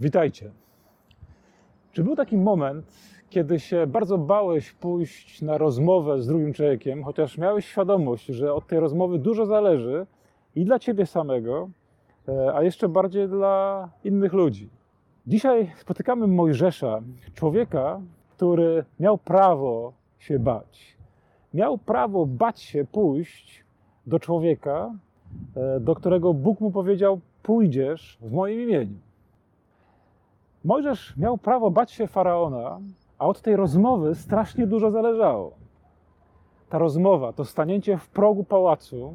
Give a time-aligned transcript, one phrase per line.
[0.00, 0.50] Witajcie.
[1.92, 2.86] Czy był taki moment,
[3.30, 8.66] kiedy się bardzo bałeś pójść na rozmowę z drugim człowiekiem, chociaż miałeś świadomość, że od
[8.66, 10.06] tej rozmowy dużo zależy
[10.54, 11.68] i dla ciebie samego,
[12.28, 14.68] e, a jeszcze bardziej dla innych ludzi?
[15.26, 17.00] Dzisiaj spotykamy Mojżesza,
[17.34, 20.96] człowieka, który miał prawo się bać.
[21.54, 23.64] Miał prawo bać się pójść
[24.06, 24.94] do człowieka,
[25.56, 29.05] e, do którego Bóg mu powiedział: Pójdziesz w moim imieniu.
[30.66, 32.80] Mojżesz miał prawo bać się faraona,
[33.18, 35.52] a od tej rozmowy strasznie dużo zależało.
[36.68, 39.14] Ta rozmowa, to stanięcie w progu pałacu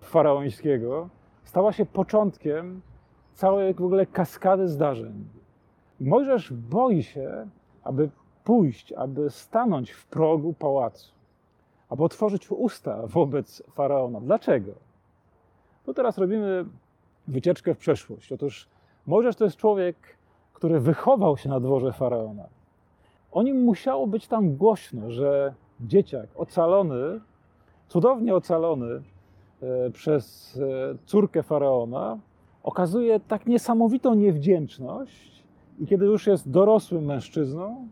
[0.00, 1.08] faraońskiego,
[1.44, 2.80] stała się początkiem
[3.34, 5.24] całej w ogóle kaskady zdarzeń.
[6.00, 7.48] Mojżesz boi się,
[7.84, 8.10] aby
[8.44, 11.12] pójść, aby stanąć w progu pałacu,
[11.88, 14.20] aby otworzyć usta wobec faraona.
[14.20, 14.72] Dlaczego?
[15.86, 16.64] No teraz robimy
[17.28, 18.32] wycieczkę w przeszłość.
[18.32, 18.68] Otóż
[19.06, 19.96] Mojżesz to jest człowiek,
[20.54, 22.44] który wychował się na dworze faraona.
[23.32, 27.20] O nim musiało być tam głośno, że dzieciak ocalony,
[27.88, 29.02] cudownie ocalony
[29.62, 32.18] e, przez e, córkę faraona,
[32.62, 35.44] okazuje tak niesamowitą niewdzięczność
[35.78, 37.88] i kiedy już jest dorosłym mężczyzną,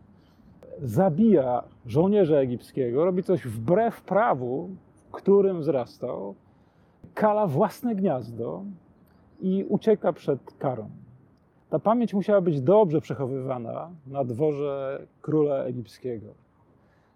[0.81, 4.69] zabija żołnierza egipskiego, robi coś wbrew prawu,
[5.09, 6.35] w którym wzrastał,
[7.13, 8.63] kala własne gniazdo
[9.41, 10.89] i ucieka przed karą.
[11.73, 16.27] Ta pamięć musiała być dobrze przechowywana na dworze króla egipskiego.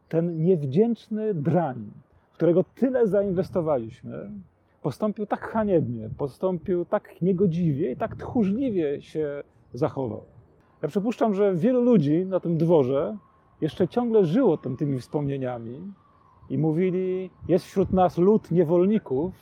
[0.10, 1.92] Ten niewdzięczny drań,
[2.32, 4.30] w którego tyle zainwestowaliśmy,
[4.82, 10.24] postąpił tak haniebnie, postąpił tak niegodziwie i tak tchórzliwie się zachował.
[10.82, 13.18] Ja przypuszczam, że wielu ludzi na tym dworze
[13.62, 15.82] jeszcze ciągle żyło tam tymi wspomnieniami
[16.50, 19.34] i mówili: Jest wśród nas lud niewolników,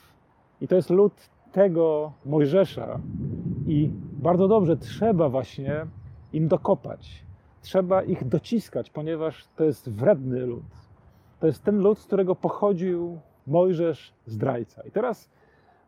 [0.62, 1.14] i to jest lud
[1.52, 3.00] tego Mojżesza.
[3.68, 3.90] I
[4.26, 5.86] bardzo dobrze, trzeba właśnie
[6.34, 7.26] im dokopać.
[7.62, 10.64] Trzeba ich dociskać, ponieważ to jest wredny lud.
[11.40, 14.82] To jest ten lud, z którego pochodził Mojżesz zdrajca.
[14.84, 15.30] I teraz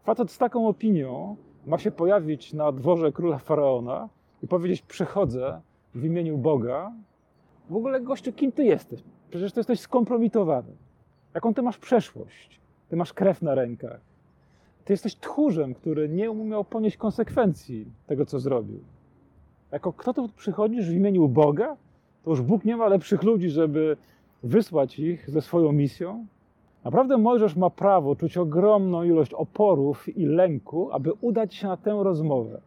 [0.04, 4.10] facet z taką opinią ma się pojawić na dworze króla faraona
[4.44, 5.62] i powiedzieć: Przychodzę
[5.96, 6.92] w imieniu Boga.
[7.70, 9.04] W ogóle, gościu, kim ty jesteś?
[9.30, 10.72] Przecież ty jesteś skompromitowany.
[11.34, 12.60] Jaką ty masz przeszłość?
[12.90, 14.07] Ty masz krew na rękach.
[14.88, 18.80] Ty jesteś tchórzem, który nie umiał ponieść konsekwencji tego, co zrobił.
[19.72, 21.78] Jako kto tu przychodzisz w imieniu Boga,
[22.24, 23.98] to już Bóg nie ma lepszych ludzi, żeby
[24.44, 26.26] wysłać ich ze swoją misją.
[26.84, 32.00] Naprawdę Mojżesz ma prawo czuć ogromną ilość oporów i lęku, aby udać się na tę
[32.04, 32.62] rozmowę.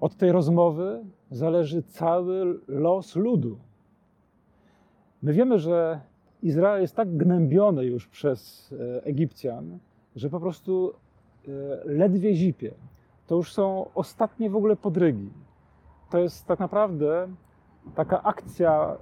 [0.00, 3.58] Od tej rozmowy zależy cały los ludu.
[5.22, 6.00] My wiemy, że
[6.42, 9.78] Izrael jest tak gnębiony już przez e, Egipcjan,
[10.16, 10.92] że po prostu
[11.48, 11.50] e,
[11.84, 12.74] ledwie zipie.
[13.26, 15.30] To już są ostatnie w ogóle podrygi.
[16.10, 17.28] To jest tak naprawdę
[17.94, 18.96] taka akcja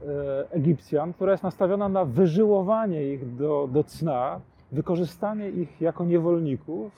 [0.49, 4.41] e, Egipcjan, która jest nastawiona na wyżyłowanie ich do, do cna,
[4.73, 6.93] wykorzystanie ich jako niewolników,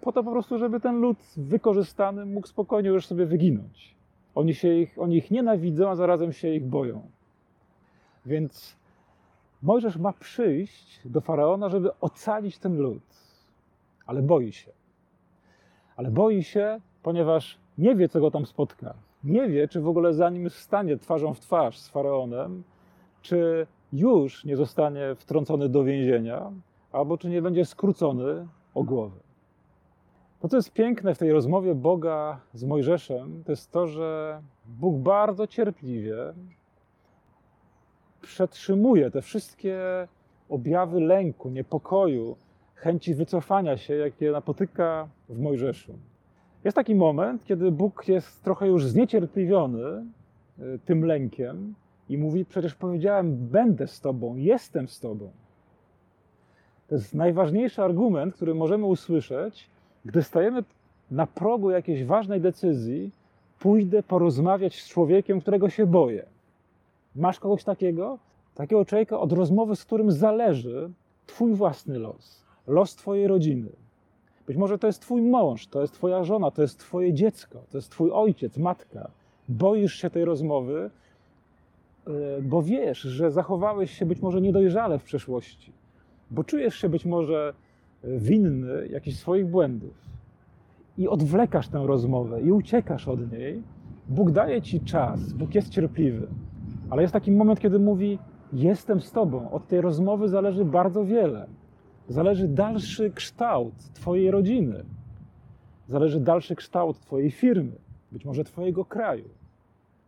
[0.00, 3.96] po to po prostu, żeby ten lud wykorzystany mógł spokojnie już sobie wyginąć.
[4.34, 7.02] Oni, się ich, oni ich nienawidzą, a zarazem się ich boją.
[8.26, 8.80] Więc
[9.62, 13.02] Mojżesz ma przyjść do faraona, żeby ocalić ten lud
[14.10, 14.72] ale boi się.
[15.96, 18.94] Ale boi się, ponieważ nie wie, co go tam spotka.
[19.24, 22.62] Nie wie, czy w ogóle zanim stanie twarzą w twarz z faraonem,
[23.22, 26.52] czy już nie zostanie wtrącony do więzienia,
[26.92, 29.16] albo czy nie będzie skrócony o głowę.
[30.40, 34.96] To, co jest piękne w tej rozmowie Boga z Mojżeszem, to jest to, że Bóg
[34.96, 36.16] bardzo cierpliwie
[38.20, 39.78] przetrzymuje te wszystkie
[40.48, 42.36] objawy lęku, niepokoju,
[42.80, 45.92] chęci wycofania się, jakie napotyka w Mojżeszu.
[46.64, 50.04] Jest taki moment, kiedy Bóg jest trochę już zniecierpliwiony
[50.58, 51.74] y, tym lękiem
[52.08, 55.30] i mówi: Przecież powiedziałem, będę z Tobą, jestem z Tobą.
[56.88, 59.70] To jest najważniejszy argument, który możemy usłyszeć,
[60.04, 60.64] gdy stajemy
[61.10, 63.10] na progu jakiejś ważnej decyzji.
[63.58, 66.26] Pójdę porozmawiać z człowiekiem, którego się boję.
[67.16, 68.18] Masz kogoś takiego?
[68.54, 70.90] Takiego człowieka, od rozmowy, z którym zależy
[71.26, 73.70] Twój własny los los Twojej rodziny.
[74.46, 77.78] Być może to jest Twój mąż, to jest Twoja żona, to jest Twoje dziecko, to
[77.78, 79.10] jest Twój ojciec, matka.
[79.48, 80.90] Boisz się tej rozmowy,
[82.06, 82.10] e,
[82.42, 85.72] bo wiesz, że zachowałeś się być może niedojrzale w przeszłości,
[86.30, 87.54] bo czujesz się być może
[88.04, 89.94] winny jakichś swoich błędów
[90.98, 93.62] i odwlekasz tę rozmowę i uciekasz od niej.
[94.08, 96.26] Bóg daje Ci czas, Bóg jest cierpliwy,
[96.90, 98.18] ale jest taki moment, kiedy mówi:
[98.52, 99.50] Jestem z Tobą.
[99.50, 101.46] Od tej rozmowy zależy bardzo wiele
[102.10, 104.84] zależy dalszy kształt Twojej rodziny,
[105.88, 107.72] zależy dalszy kształt Twojej firmy,
[108.12, 109.28] być może Twojego kraju.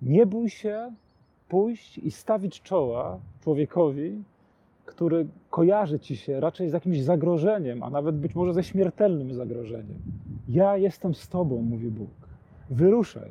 [0.03, 0.93] Nie bój się
[1.49, 4.23] pójść i stawić czoła człowiekowi,
[4.85, 9.99] który kojarzy ci się raczej z jakimś zagrożeniem, a nawet być może ze śmiertelnym zagrożeniem.
[10.49, 12.11] Ja jestem z Tobą, mówi Bóg.
[12.71, 13.31] Wyruszaj.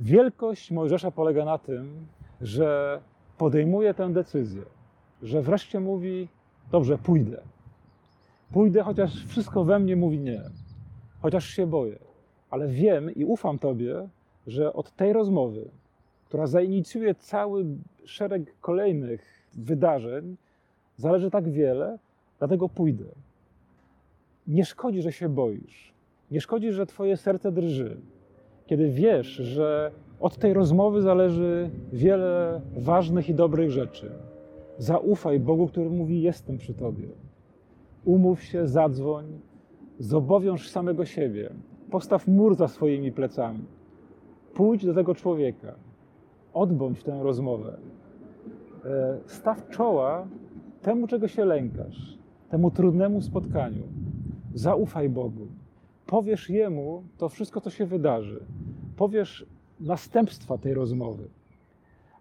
[0.00, 2.06] Wielkość Mojżesza polega na tym,
[2.40, 3.00] że
[3.38, 4.62] podejmuje tę decyzję,
[5.22, 6.28] że wreszcie mówi:
[6.72, 7.40] Dobrze, pójdę.
[8.52, 10.40] Pójdę, chociaż wszystko we mnie mówi nie,
[11.20, 11.98] chociaż się boję,
[12.50, 14.08] ale wiem i ufam Tobie,
[14.46, 15.68] że od tej rozmowy,
[16.24, 17.64] która zainicjuje cały
[18.04, 20.36] szereg kolejnych wydarzeń,
[20.96, 21.98] zależy tak wiele,
[22.38, 23.04] dlatego pójdę.
[24.46, 25.92] Nie szkodzi, że się boisz.
[26.30, 27.96] Nie szkodzi, że Twoje serce drży.
[28.66, 29.90] Kiedy wiesz, że
[30.20, 34.10] od tej rozmowy zależy wiele ważnych i dobrych rzeczy.
[34.82, 37.08] Zaufaj Bogu, który mówi: Jestem przy Tobie.
[38.04, 39.40] Umów się, zadzwoń,
[39.98, 41.50] zobowiąż samego siebie.
[41.90, 43.64] Postaw mur za swoimi plecami.
[44.54, 45.74] Pójdź do tego człowieka.
[46.54, 47.78] Odbądź tę rozmowę.
[48.84, 50.26] E, staw czoła
[50.82, 52.18] temu, czego się lękasz,
[52.50, 53.82] temu trudnemu spotkaniu.
[54.54, 55.46] Zaufaj Bogu.
[56.06, 58.40] Powiesz Jemu to wszystko, co się wydarzy.
[58.96, 59.46] Powiesz
[59.80, 61.28] następstwa tej rozmowy.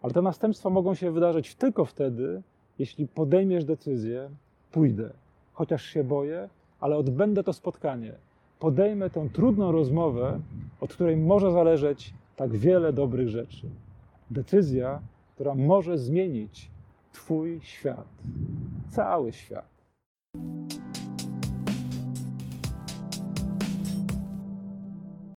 [0.02, 2.42] Ale te następstwa mogą się wydarzyć tylko wtedy,
[2.82, 4.30] jeśli podejmiesz decyzję,
[4.72, 5.10] pójdę,
[5.54, 6.50] chociaż się boję,
[6.80, 8.14] ale odbędę to spotkanie.
[8.60, 10.40] Podejmę tę trudną rozmowę,
[10.80, 13.70] od której może zależeć tak wiele dobrych rzeczy.
[14.32, 15.00] Decyzja,
[15.36, 16.72] która może zmienić
[17.14, 18.08] Twój świat,
[18.90, 19.81] cały świat.